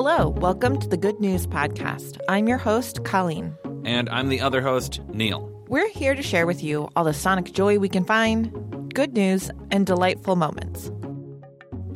Hello, 0.00 0.28
welcome 0.28 0.78
to 0.78 0.86
the 0.86 0.96
Good 0.96 1.18
News 1.18 1.44
Podcast. 1.44 2.20
I'm 2.28 2.46
your 2.46 2.56
host, 2.56 3.04
Colleen. 3.04 3.58
And 3.84 4.08
I'm 4.10 4.28
the 4.28 4.40
other 4.40 4.62
host, 4.62 5.00
Neil. 5.08 5.50
We're 5.66 5.88
here 5.88 6.14
to 6.14 6.22
share 6.22 6.46
with 6.46 6.62
you 6.62 6.88
all 6.94 7.02
the 7.02 7.12
sonic 7.12 7.52
joy 7.52 7.80
we 7.80 7.88
can 7.88 8.04
find, 8.04 8.94
good 8.94 9.14
news, 9.14 9.50
and 9.72 9.84
delightful 9.84 10.36
moments. 10.36 10.92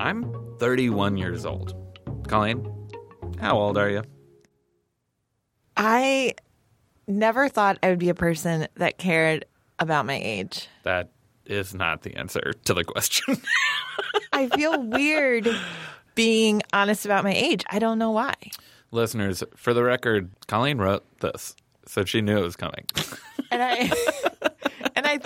I'm 0.00 0.34
31 0.58 1.16
years 1.16 1.46
old. 1.46 1.76
Colleen, 2.26 2.66
how 3.38 3.56
old 3.56 3.78
are 3.78 3.88
you? 3.88 4.02
I 5.76 6.34
never 7.06 7.48
thought 7.48 7.78
I 7.84 7.90
would 7.90 8.00
be 8.00 8.08
a 8.08 8.14
person 8.14 8.66
that 8.78 8.98
cared 8.98 9.44
about 9.78 10.06
my 10.06 10.18
age. 10.20 10.66
That 10.82 11.12
is 11.46 11.72
not 11.72 12.02
the 12.02 12.16
answer 12.16 12.52
to 12.64 12.74
the 12.74 12.82
question. 12.82 13.40
I 14.32 14.48
feel 14.48 14.82
weird 14.82 15.48
being 16.14 16.62
honest 16.72 17.04
about 17.04 17.24
my 17.24 17.34
age. 17.34 17.64
I 17.70 17.78
don't 17.78 17.98
know 17.98 18.10
why. 18.10 18.34
Listeners, 18.90 19.42
for 19.56 19.72
the 19.72 19.82
record, 19.82 20.30
Colleen 20.48 20.78
wrote 20.78 21.04
this, 21.20 21.56
so 21.86 22.04
she 22.04 22.20
knew 22.20 22.38
it 22.38 22.42
was 22.42 22.56
coming. 22.56 22.84
And 23.50 23.62
I 23.62 23.74
and 24.96 25.06
I 25.06 25.18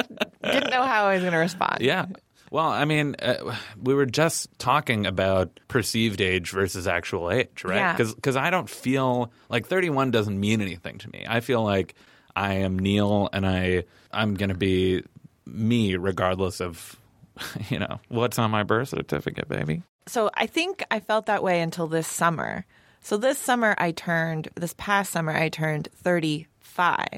didn't 0.42 0.70
know 0.70 0.82
how 0.82 1.06
I 1.06 1.14
was 1.14 1.22
going 1.22 1.32
to 1.32 1.38
respond. 1.38 1.78
yeah. 1.80 2.06
Well, 2.52 2.68
I 2.68 2.84
mean, 2.84 3.16
uh, 3.20 3.56
we 3.82 3.92
were 3.92 4.06
just 4.06 4.56
talking 4.58 5.04
about 5.04 5.58
perceived 5.66 6.20
age 6.20 6.50
versus 6.52 6.86
actual 6.86 7.30
age, 7.30 7.64
right? 7.64 7.76
Yeah. 7.76 7.96
Because 7.96 8.36
I 8.36 8.50
don't 8.50 8.70
feel 8.70 9.32
like 9.48 9.66
31 9.66 10.12
doesn't 10.12 10.38
mean 10.38 10.60
anything 10.60 10.98
to 10.98 11.10
me. 11.10 11.26
I 11.28 11.40
feel 11.40 11.64
like 11.64 11.94
I 12.36 12.54
am 12.54 12.78
Neil 12.78 13.28
and 13.32 13.44
I 13.46 13.84
I'm 14.12 14.34
going 14.34 14.50
to 14.50 14.56
be 14.56 15.02
me 15.44 15.96
regardless 15.96 16.60
of 16.60 16.96
you 17.68 17.78
know 17.78 18.00
what's 18.08 18.38
on 18.38 18.50
my 18.50 18.62
birth 18.62 18.90
certificate, 18.90 19.48
baby. 19.48 19.82
So 20.06 20.30
I 20.34 20.46
think 20.46 20.84
I 20.90 21.00
felt 21.00 21.26
that 21.26 21.42
way 21.42 21.60
until 21.60 21.86
this 21.86 22.06
summer. 22.06 22.64
So 23.00 23.16
this 23.16 23.38
summer 23.38 23.74
I 23.78 23.92
turned, 23.92 24.48
this 24.54 24.74
past 24.76 25.12
summer 25.12 25.32
I 25.32 25.48
turned 25.48 25.88
35. 25.94 27.08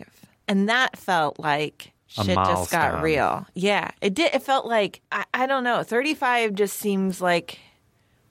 And 0.46 0.68
that 0.68 0.96
felt 0.96 1.38
like 1.38 1.92
A 2.18 2.24
shit 2.24 2.34
just 2.36 2.70
got 2.70 3.02
real. 3.02 3.46
Yeah, 3.54 3.90
it 4.00 4.14
did. 4.14 4.34
It 4.34 4.42
felt 4.42 4.66
like, 4.66 5.02
I, 5.12 5.24
I 5.34 5.46
don't 5.46 5.64
know, 5.64 5.82
35 5.82 6.54
just 6.54 6.78
seems 6.78 7.20
like 7.20 7.58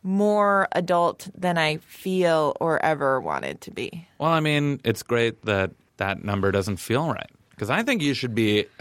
more 0.04 0.68
adult 0.72 1.30
than 1.36 1.58
I 1.58 1.78
feel 1.78 2.56
or 2.60 2.84
ever 2.84 3.20
wanted 3.20 3.62
to 3.62 3.72
be. 3.72 4.08
Well, 4.18 4.32
I 4.32 4.40
mean, 4.40 4.80
it's 4.84 5.04
great 5.04 5.44
that 5.46 5.72
that 5.98 6.24
number 6.24 6.52
doesn't 6.52 6.78
feel 6.78 7.08
right 7.08 7.30
because 7.52 7.70
I 7.70 7.84
think 7.84 8.02
you 8.02 8.14
should 8.14 8.34
be. 8.36 8.66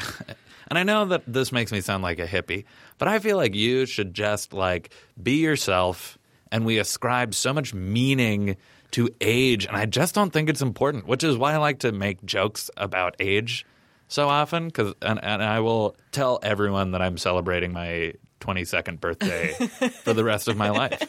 And 0.69 0.79
I 0.79 0.83
know 0.83 1.05
that 1.07 1.23
this 1.27 1.53
makes 1.53 1.73
me 1.73 1.81
sound 1.81 2.03
like 2.03 2.19
a 2.19 2.27
hippie, 2.27 2.65
but 2.99 3.09
I 3.09 3.19
feel 3.19 3.37
like 3.37 3.55
you 3.55 3.87
should 3.87 4.15
just 4.15 4.53
like 4.53 4.91
be 5.23 5.37
yourself. 5.37 6.19
And 6.53 6.65
we 6.65 6.79
ascribe 6.79 7.35
so 7.35 7.53
much 7.53 7.75
meaning 7.75 8.57
to 8.93 9.09
age, 9.21 9.67
and 9.67 9.77
I 9.77 9.85
just 9.87 10.15
don't 10.15 10.33
think 10.33 10.49
it's 10.49 10.63
important. 10.63 11.07
Which 11.07 11.25
is 11.25 11.37
why 11.37 11.53
I 11.53 11.57
like 11.57 11.81
to 11.81 11.93
make 11.93 12.25
jokes 12.25 12.71
about 12.77 13.17
age 13.19 13.67
so 14.09 14.29
often. 14.29 14.67
Because 14.67 14.95
and, 15.03 15.23
and 15.23 15.43
I 15.43 15.61
will 15.61 15.97
tell 16.13 16.39
everyone 16.43 16.93
that 16.93 17.03
I'm 17.03 17.19
celebrating 17.19 17.73
my 17.73 18.15
22nd 18.41 19.01
birthday 19.01 19.53
for 20.05 20.13
the 20.13 20.25
rest 20.25 20.49
of 20.49 20.57
my 20.57 20.71
life. 20.71 21.03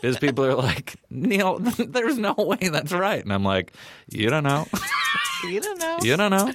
Because 0.00 0.18
people 0.18 0.44
are 0.44 0.54
like, 0.54 0.96
Neil, 1.10 1.58
there's 1.78 2.18
no 2.18 2.34
way 2.36 2.68
that's 2.68 2.92
right. 2.92 3.22
And 3.22 3.32
I'm 3.32 3.44
like, 3.44 3.72
you 4.10 4.28
don't 4.30 4.44
know. 4.44 4.66
You 5.44 5.60
don't 5.60 5.80
know. 5.80 5.98
You 6.02 6.16
don't 6.16 6.30
know. 6.30 6.52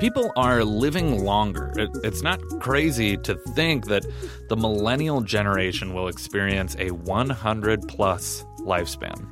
People 0.00 0.32
are 0.34 0.64
living 0.64 1.24
longer. 1.24 1.72
It- 1.76 1.90
It's 2.02 2.22
not 2.22 2.40
crazy 2.60 3.16
to 3.18 3.34
think 3.54 3.86
that 3.86 4.04
the 4.48 4.56
millennial 4.56 5.20
generation 5.20 5.92
will 5.92 6.08
experience 6.08 6.74
a 6.78 6.90
100 6.90 7.86
plus 7.86 8.44
lifespan. 8.60 9.26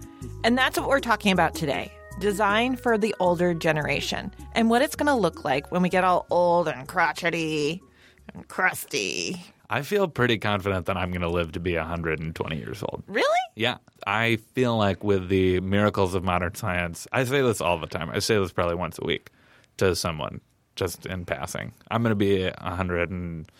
And 0.44 0.56
that's 0.58 0.78
what 0.78 0.88
we're 0.88 1.00
talking 1.00 1.32
about 1.32 1.54
today 1.54 1.90
design 2.20 2.74
for 2.76 2.98
the 2.98 3.14
older 3.20 3.54
generation 3.54 4.30
and 4.54 4.68
what 4.68 4.82
it's 4.82 4.96
going 4.96 5.06
to 5.06 5.14
look 5.14 5.44
like 5.44 5.70
when 5.70 5.82
we 5.82 5.88
get 5.88 6.02
all 6.04 6.26
old 6.30 6.66
and 6.68 6.86
crotchety 6.88 7.80
and 8.34 8.46
crusty. 8.48 9.40
I 9.70 9.82
feel 9.82 10.08
pretty 10.08 10.36
confident 10.36 10.86
that 10.86 10.96
I'm 10.96 11.10
going 11.12 11.20
to 11.22 11.28
live 11.30 11.52
to 11.52 11.60
be 11.60 11.76
120 11.76 12.56
years 12.56 12.82
old. 12.82 13.04
Really? 13.06 13.24
Yeah, 13.54 13.76
I 14.06 14.36
feel 14.54 14.76
like 14.76 15.04
with 15.04 15.28
the 15.28 15.60
miracles 15.60 16.14
of 16.14 16.24
modern 16.24 16.56
science, 16.56 17.06
I 17.12 17.22
say 17.24 17.40
this 17.40 17.60
all 17.60 17.78
the 17.78 17.86
time. 17.86 18.10
I 18.10 18.18
say 18.18 18.36
this 18.38 18.50
probably 18.52 18.74
once 18.74 18.98
a 19.00 19.06
week 19.06 19.30
to 19.76 19.94
someone 19.94 20.40
just 20.78 21.04
in 21.06 21.24
passing. 21.26 21.72
I'm 21.90 22.02
going 22.02 22.12
to 22.12 22.16
be 22.16 22.44
100 22.44 23.10
and 23.10 23.50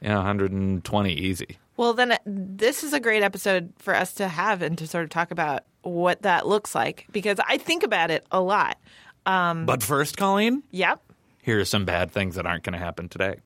you 0.00 0.08
know, 0.08 0.16
120 0.16 1.12
easy. 1.12 1.58
Well, 1.76 1.94
then 1.94 2.12
uh, 2.12 2.18
this 2.26 2.82
is 2.82 2.92
a 2.92 2.98
great 3.00 3.22
episode 3.22 3.72
for 3.78 3.94
us 3.94 4.12
to 4.14 4.26
have 4.28 4.62
and 4.62 4.76
to 4.78 4.86
sort 4.86 5.04
of 5.04 5.10
talk 5.10 5.30
about 5.30 5.62
what 5.82 6.22
that 6.22 6.46
looks 6.46 6.74
like 6.74 7.06
because 7.12 7.38
I 7.46 7.58
think 7.58 7.82
about 7.82 8.10
it 8.10 8.26
a 8.32 8.40
lot. 8.40 8.78
But 9.24 9.82
first, 9.82 10.16
Colleen, 10.16 10.62
Yep. 10.72 11.00
here 11.42 11.60
are 11.60 11.64
some 11.64 11.84
bad 11.84 12.10
things 12.10 12.34
that 12.34 12.46
aren't 12.46 12.64
going 12.64 12.72
to 12.72 12.78
happen 12.78 13.08
today. 13.08 13.36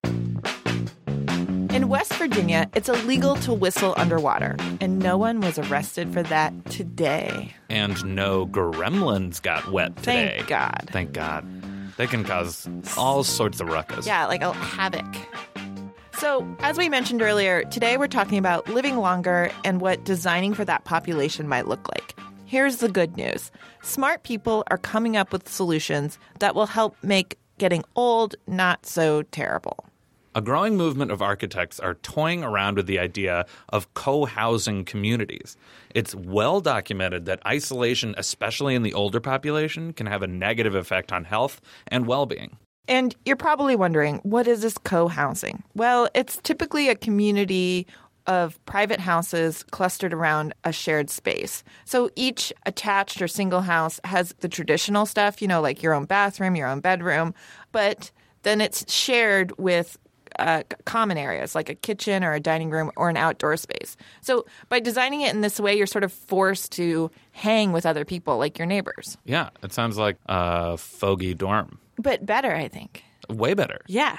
In 1.74 1.88
West 1.90 2.14
Virginia, 2.14 2.70
it's 2.74 2.88
illegal 2.88 3.36
to 3.36 3.52
whistle 3.52 3.92
underwater, 3.98 4.56
and 4.80 4.98
no 4.98 5.18
one 5.18 5.40
was 5.42 5.58
arrested 5.58 6.10
for 6.10 6.22
that 6.22 6.52
today. 6.70 7.54
And 7.68 8.02
no 8.14 8.46
gremlins 8.46 9.42
got 9.42 9.70
wet 9.70 9.94
today. 9.96 10.36
Thank 10.36 10.48
God. 10.48 10.88
Thank 10.90 11.12
God. 11.12 11.55
They 11.96 12.06
can 12.06 12.24
cause 12.24 12.68
all 12.96 13.24
sorts 13.24 13.60
of 13.60 13.68
ruckus. 13.68 14.06
Yeah, 14.06 14.26
like 14.26 14.42
a 14.42 14.52
havoc. 14.52 15.06
So, 16.18 16.46
as 16.60 16.78
we 16.78 16.88
mentioned 16.88 17.20
earlier, 17.20 17.64
today 17.64 17.98
we're 17.98 18.08
talking 18.08 18.38
about 18.38 18.68
living 18.68 18.96
longer 18.96 19.50
and 19.64 19.80
what 19.80 20.04
designing 20.04 20.54
for 20.54 20.64
that 20.64 20.84
population 20.84 21.46
might 21.46 21.68
look 21.68 21.88
like. 21.88 22.14
Here's 22.46 22.76
the 22.76 22.88
good 22.88 23.16
news 23.16 23.50
smart 23.82 24.22
people 24.22 24.64
are 24.70 24.78
coming 24.78 25.16
up 25.16 25.32
with 25.32 25.48
solutions 25.48 26.18
that 26.38 26.54
will 26.54 26.66
help 26.66 26.96
make 27.02 27.38
getting 27.58 27.84
old 27.96 28.34
not 28.46 28.86
so 28.86 29.22
terrible. 29.22 29.86
A 30.36 30.42
growing 30.42 30.76
movement 30.76 31.10
of 31.10 31.22
architects 31.22 31.80
are 31.80 31.94
toying 31.94 32.44
around 32.44 32.76
with 32.76 32.86
the 32.86 32.98
idea 32.98 33.46
of 33.70 33.94
co 33.94 34.26
housing 34.26 34.84
communities. 34.84 35.56
It's 35.94 36.14
well 36.14 36.60
documented 36.60 37.24
that 37.24 37.40
isolation, 37.46 38.14
especially 38.18 38.74
in 38.74 38.82
the 38.82 38.92
older 38.92 39.18
population, 39.18 39.94
can 39.94 40.06
have 40.06 40.22
a 40.22 40.26
negative 40.26 40.74
effect 40.74 41.10
on 41.10 41.24
health 41.24 41.62
and 41.88 42.06
well 42.06 42.26
being. 42.26 42.58
And 42.86 43.16
you're 43.24 43.34
probably 43.34 43.76
wondering, 43.76 44.18
what 44.24 44.46
is 44.46 44.60
this 44.60 44.76
co 44.76 45.08
housing? 45.08 45.64
Well, 45.74 46.10
it's 46.14 46.36
typically 46.42 46.90
a 46.90 46.94
community 46.94 47.86
of 48.26 48.62
private 48.66 49.00
houses 49.00 49.64
clustered 49.70 50.12
around 50.12 50.52
a 50.64 50.72
shared 50.72 51.08
space. 51.08 51.64
So 51.86 52.10
each 52.14 52.52
attached 52.66 53.22
or 53.22 53.28
single 53.28 53.62
house 53.62 54.00
has 54.04 54.34
the 54.40 54.50
traditional 54.50 55.06
stuff, 55.06 55.40
you 55.40 55.48
know, 55.48 55.62
like 55.62 55.82
your 55.82 55.94
own 55.94 56.04
bathroom, 56.04 56.56
your 56.56 56.68
own 56.68 56.80
bedroom, 56.80 57.32
but 57.72 58.10
then 58.42 58.60
it's 58.60 58.92
shared 58.92 59.56
with 59.58 59.96
uh, 60.38 60.62
common 60.84 61.16
areas 61.18 61.54
like 61.54 61.68
a 61.68 61.74
kitchen 61.74 62.22
or 62.24 62.32
a 62.32 62.40
dining 62.40 62.70
room 62.70 62.90
or 62.96 63.08
an 63.08 63.16
outdoor 63.16 63.56
space. 63.56 63.96
So 64.20 64.46
by 64.68 64.80
designing 64.80 65.20
it 65.22 65.34
in 65.34 65.40
this 65.40 65.58
way, 65.60 65.76
you're 65.76 65.86
sort 65.86 66.04
of 66.04 66.12
forced 66.12 66.72
to 66.72 67.10
hang 67.32 67.72
with 67.72 67.86
other 67.86 68.04
people 68.04 68.38
like 68.38 68.58
your 68.58 68.66
neighbors. 68.66 69.16
Yeah, 69.24 69.50
it 69.62 69.72
sounds 69.72 69.96
like 69.98 70.16
a 70.26 70.76
fogey 70.76 71.34
dorm. 71.34 71.78
But 71.98 72.26
better, 72.26 72.54
I 72.54 72.68
think. 72.68 73.02
Way 73.28 73.54
better. 73.54 73.80
Yeah. 73.86 74.18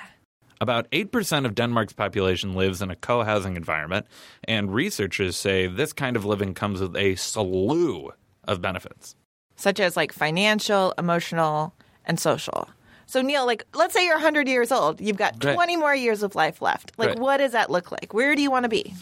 About 0.59 0.89
8% 0.91 1.45
of 1.45 1.53
Denmark's 1.53 1.93
population 1.93 2.55
lives 2.55 2.81
in 2.81 2.89
a 2.89 2.95
co 2.95 3.23
housing 3.23 3.55
environment, 3.55 4.07
and 4.45 4.73
researchers 4.73 5.37
say 5.37 5.67
this 5.67 5.93
kind 5.93 6.15
of 6.15 6.25
living 6.25 6.55
comes 6.55 6.81
with 6.81 6.95
a 6.95 7.13
slew 7.15 8.11
of 8.47 8.59
benefits. 8.61 9.15
such 9.55 9.79
as 9.79 9.95
like 9.95 10.11
financial, 10.11 10.93
emotional, 10.97 11.73
and 12.05 12.19
social. 12.19 12.67
So 13.07 13.21
Neil, 13.21 13.45
like 13.45 13.65
let's 13.73 13.93
say 13.93 14.05
you're 14.05 14.15
100 14.15 14.47
years 14.47 14.71
old, 14.71 15.01
you've 15.01 15.17
got 15.17 15.39
Great. 15.39 15.55
20 15.55 15.77
more 15.77 15.95
years 15.95 16.23
of 16.23 16.35
life 16.35 16.61
left. 16.61 16.91
Like 16.97 17.09
Great. 17.09 17.19
what 17.19 17.37
does 17.37 17.53
that 17.53 17.69
look 17.69 17.91
like? 17.91 18.13
Where 18.13 18.35
do 18.35 18.41
you 18.41 18.51
want 18.51 18.63
to 18.63 18.69
be? 18.69 18.93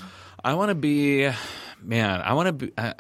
I 0.44 0.53
want 0.53 0.69
to 0.69 0.75
be, 0.75 1.29
man, 1.81 2.21
I 2.21 2.33
want 2.33 2.47
to 2.47 2.53
be, 2.53 2.71
I, 2.77 2.94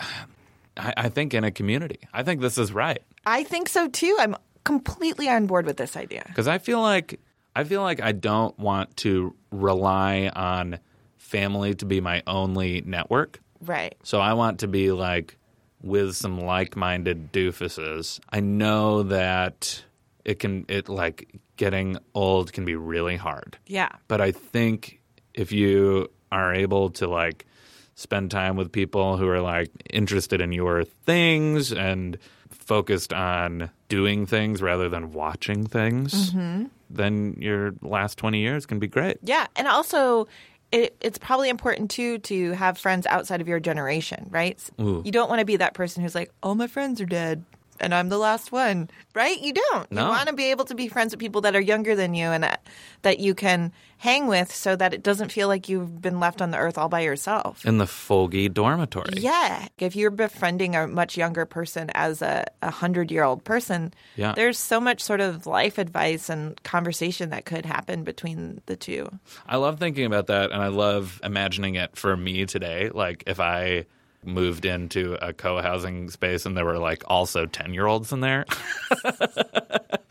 I 0.77 0.93
I 0.97 1.09
think 1.09 1.33
in 1.33 1.43
a 1.43 1.51
community. 1.51 1.99
I 2.13 2.23
think 2.23 2.41
this 2.41 2.57
is 2.57 2.73
right. 2.73 3.01
I 3.25 3.43
think 3.43 3.69
so 3.69 3.87
too. 3.87 4.17
I'm 4.19 4.35
completely 4.65 5.29
on 5.29 5.45
board 5.45 5.65
with 5.65 5.77
this 5.77 5.95
idea. 5.95 6.23
because 6.27 6.47
I 6.47 6.57
feel 6.57 6.81
like 6.81 7.19
I 7.55 7.63
feel 7.63 7.81
like 7.81 8.01
I 8.01 8.11
don't 8.11 8.57
want 8.59 8.97
to 8.97 9.33
rely 9.51 10.29
on 10.35 10.79
family 11.17 11.73
to 11.75 11.85
be 11.85 12.01
my 12.01 12.21
only 12.27 12.81
network. 12.85 13.39
Right. 13.61 13.95
So 14.03 14.19
I 14.19 14.33
want 14.33 14.59
to 14.59 14.67
be 14.67 14.91
like 14.91 15.37
with 15.81 16.15
some 16.15 16.39
like-minded 16.41 17.31
doofuses. 17.31 18.19
I 18.29 18.39
know 18.41 19.03
that 19.03 19.83
it 20.25 20.39
can 20.39 20.65
it 20.67 20.89
like 20.89 21.39
getting 21.55 21.97
old 22.13 22.51
can 22.51 22.65
be 22.65 22.75
really 22.75 23.15
hard. 23.15 23.57
Yeah. 23.67 23.89
But 24.07 24.19
I 24.19 24.31
think 24.31 24.99
if 25.33 25.51
you 25.51 26.09
are 26.31 26.53
able 26.53 26.89
to 26.91 27.07
like 27.07 27.45
spend 27.93 28.31
time 28.31 28.57
with 28.57 28.71
people 28.71 29.17
who 29.17 29.27
are 29.29 29.41
like 29.41 29.69
interested 29.91 30.41
in 30.41 30.51
your 30.51 30.83
things 30.83 31.71
and 31.71 32.17
focused 32.49 33.13
on 33.13 33.69
doing 33.87 34.25
things 34.25 34.61
rather 34.61 34.89
than 34.89 35.13
watching 35.13 35.65
things, 35.65 36.31
mm-hmm. 36.31 36.65
then 36.89 37.35
your 37.39 37.73
last 37.81 38.17
20 38.17 38.39
years 38.39 38.65
can 38.65 38.79
be 38.79 38.87
great. 38.87 39.17
Yeah, 39.23 39.47
and 39.55 39.67
also 39.67 40.27
it, 40.71 40.95
it's 40.99 41.17
probably 41.17 41.49
important 41.49 41.91
too 41.91 42.17
to 42.19 42.51
have 42.51 42.77
friends 42.77 43.05
outside 43.05 43.39
of 43.39 43.47
your 43.47 43.59
generation, 43.59 44.27
right? 44.29 44.59
Ooh. 44.81 45.01
You 45.05 45.11
don't 45.11 45.29
want 45.29 45.39
to 45.39 45.45
be 45.45 45.57
that 45.57 45.73
person 45.73 46.03
who's 46.03 46.15
like, 46.15 46.31
"All 46.43 46.55
my 46.55 46.67
friends 46.67 46.99
are 46.99 47.05
dead." 47.05 47.43
And 47.79 47.93
I'm 47.93 48.09
the 48.09 48.17
last 48.17 48.51
one, 48.51 48.89
right? 49.13 49.39
You 49.39 49.53
don't. 49.53 49.91
No. 49.91 50.03
You 50.03 50.09
want 50.09 50.29
to 50.29 50.33
be 50.33 50.51
able 50.51 50.65
to 50.65 50.75
be 50.75 50.87
friends 50.87 51.11
with 51.13 51.19
people 51.19 51.41
that 51.41 51.55
are 51.55 51.61
younger 51.61 51.95
than 51.95 52.13
you 52.13 52.27
and 52.27 52.43
that, 52.43 52.65
that 53.01 53.19
you 53.19 53.35
can 53.35 53.73
hang 53.97 54.27
with 54.27 54.53
so 54.53 54.75
that 54.75 54.93
it 54.93 55.03
doesn't 55.03 55.31
feel 55.31 55.47
like 55.47 55.67
you've 55.67 56.01
been 56.01 56.19
left 56.19 56.41
on 56.41 56.51
the 56.51 56.57
earth 56.57 56.77
all 56.77 56.87
by 56.89 57.01
yourself. 57.01 57.65
In 57.65 57.77
the 57.77 57.87
foggy 57.87 58.47
dormitory. 58.49 59.13
Yeah. 59.17 59.67
If 59.77 59.95
you're 59.95 60.11
befriending 60.11 60.75
a 60.75 60.87
much 60.87 61.17
younger 61.17 61.45
person 61.45 61.89
as 61.95 62.21
a, 62.21 62.45
a 62.61 62.71
hundred 62.71 63.11
year 63.11 63.23
old 63.23 63.43
person, 63.43 63.93
Yeah. 64.15 64.33
there's 64.35 64.57
so 64.57 64.79
much 64.79 65.01
sort 65.01 65.21
of 65.21 65.45
life 65.45 65.77
advice 65.77 66.29
and 66.29 66.61
conversation 66.63 67.29
that 67.31 67.45
could 67.45 67.65
happen 67.65 68.03
between 68.03 68.61
the 68.67 68.75
two. 68.75 69.09
I 69.47 69.57
love 69.57 69.79
thinking 69.79 70.05
about 70.05 70.27
that, 70.27 70.51
and 70.51 70.61
I 70.61 70.67
love 70.67 71.19
imagining 71.23 71.75
it 71.75 71.95
for 71.97 72.15
me 72.15 72.45
today. 72.45 72.89
Like 72.93 73.23
if 73.27 73.39
I 73.39 73.85
moved 74.25 74.65
into 74.65 75.17
a 75.21 75.33
co-housing 75.33 76.09
space 76.09 76.45
and 76.45 76.55
there 76.55 76.65
were 76.65 76.79
like 76.79 77.03
also 77.07 77.45
10 77.45 77.73
year 77.73 77.85
olds 77.87 78.11
in 78.11 78.21
there. 78.21 78.45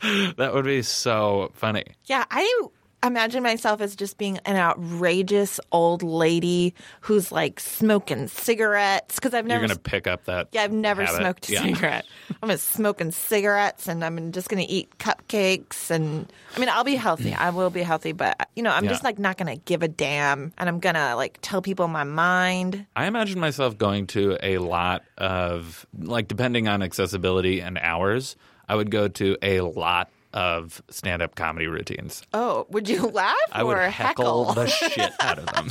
That 0.37 0.53
would 0.53 0.65
be 0.65 0.81
so 0.83 1.51
funny. 1.53 1.83
Yeah, 2.05 2.25
I 2.29 2.67
imagine 3.07 3.43
myself 3.43 3.81
as 3.81 3.95
just 3.95 4.17
being 4.17 4.37
an 4.45 4.55
outrageous 4.55 5.59
old 5.71 6.03
lady 6.03 6.73
who's 7.01 7.31
like 7.31 7.59
smoking 7.59 8.27
cigarettes 8.27 9.15
because 9.15 9.33
I've 9.33 9.45
you're 9.47 9.59
never 9.59 9.67
gonna 9.67 9.79
pick 9.79 10.07
up 10.07 10.25
that 10.25 10.49
Yeah, 10.51 10.63
I've 10.63 10.71
never 10.71 11.03
habit. 11.05 11.19
smoked 11.19 11.49
a 11.49 11.51
Yeah. 11.53 11.61
cigarette. 11.63 12.05
I'm 12.43 12.49
just 12.49 12.69
smoking 12.69 13.11
cigarettes 13.11 13.87
and 13.87 14.03
I'm 14.03 14.31
just 14.31 14.49
going 14.49 14.63
to 14.65 14.71
eat 14.71 14.97
cupcakes. 14.99 15.89
And 15.89 16.31
I 16.55 16.59
mean, 16.59 16.69
I'll 16.69 16.83
be 16.83 16.95
healthy. 16.95 17.33
I 17.33 17.49
will 17.49 17.69
be 17.71 17.81
healthy, 17.81 18.11
but 18.11 18.49
you 18.55 18.61
know, 18.63 18.71
I'm 18.71 18.83
Yeah. 18.83 18.89
just 18.91 19.03
like 19.03 19.17
not 19.17 19.37
going 19.37 19.55
to 19.55 19.63
give 19.65 19.81
a 19.81 19.87
damn 19.87 20.53
and 20.57 20.69
I'm 20.69 20.79
going 20.79 20.95
to 20.95 21.15
like 21.15 21.39
tell 21.41 21.61
people 21.61 21.87
my 21.87 22.03
mind. 22.03 22.85
I 22.95 23.05
imagine 23.07 23.39
myself 23.39 23.77
going 23.77 24.07
to 24.07 24.37
a 24.43 24.57
lot 24.59 25.03
of 25.17 25.85
like 25.97 26.27
depending 26.27 26.67
on 26.67 26.81
accessibility 26.83 27.61
and 27.61 27.77
hours 27.77 28.35
I 28.67 28.75
would 28.75 28.89
go 28.91 29.07
to 29.07 29.37
a 29.41 29.61
lot 29.61 30.09
of 30.35 30.81
stand-up 30.89 31.33
comedy 31.35 31.65
routines 31.67 32.21
Oh, 32.33 32.67
would 32.69 32.87
you 32.87 33.07
laugh 33.07 33.35
I 33.51 33.63
would 33.63 33.77
or 33.77 33.89
heckle, 33.89 34.45
heckle? 34.45 34.63
the 34.63 34.67
shit 34.91 35.11
out 35.19 35.39
of 35.39 35.45
them 35.47 35.69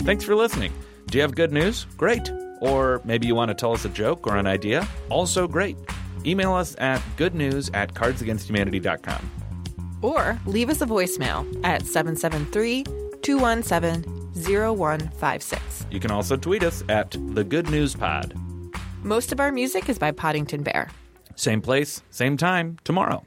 Thanks 0.00 0.24
for 0.24 0.34
listening. 0.36 0.72
Do 1.06 1.18
you 1.18 1.22
have 1.22 1.34
good 1.34 1.52
news? 1.52 1.86
Great. 1.96 2.30
Or 2.60 3.00
maybe 3.04 3.26
you 3.26 3.34
want 3.34 3.48
to 3.50 3.54
tell 3.54 3.72
us 3.72 3.84
a 3.84 3.88
joke 3.88 4.26
or 4.26 4.36
an 4.36 4.46
idea? 4.46 4.86
Also 5.10 5.46
great. 5.48 5.76
Email 6.24 6.54
us 6.54 6.74
at 6.78 7.00
goodnews 7.16 7.70
at 7.74 7.94
cardsagainsthumanity.com. 7.94 9.30
or 10.02 10.38
leave 10.46 10.70
us 10.70 10.80
a 10.80 10.86
voicemail 10.86 11.44
at 11.64 11.82
773 11.86 12.84
217 13.22 14.15
0156. 14.36 15.86
You 15.90 16.00
can 16.00 16.10
also 16.10 16.36
tweet 16.36 16.62
us 16.62 16.84
at 16.88 17.16
the 17.34 17.44
Good 17.44 17.70
News 17.70 17.94
Pod. 17.94 18.34
Most 19.02 19.32
of 19.32 19.40
our 19.40 19.52
music 19.52 19.88
is 19.88 19.98
by 19.98 20.12
Poddington 20.12 20.62
Bear. 20.62 20.88
Same 21.34 21.60
place, 21.60 22.02
same 22.10 22.36
time, 22.36 22.78
tomorrow. 22.84 23.24